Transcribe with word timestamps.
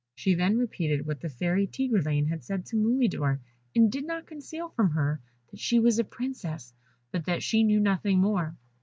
She 0.15 0.33
then 0.33 0.57
repeated 0.57 1.05
what 1.05 1.21
the 1.21 1.29
Fairy 1.29 1.67
Tigreline 1.67 2.25
had 2.27 2.43
said 2.43 2.65
to 2.65 2.75
Mulidor, 2.75 3.39
and 3.75 3.91
did 3.91 4.03
not 4.07 4.25
conceal 4.25 4.69
from 4.69 4.89
her 4.89 5.21
that 5.51 5.59
she 5.59 5.77
was 5.77 5.99
a 5.99 6.03
princess, 6.03 6.73
but 7.11 7.25
that 7.25 7.43
she 7.43 7.61
knew 7.61 7.79
nothing 7.79 8.17
more. 8.17 8.55